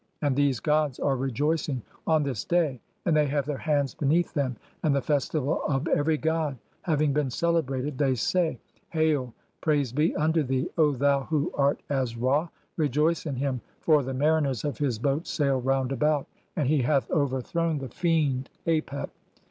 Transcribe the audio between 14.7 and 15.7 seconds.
[his] boat sail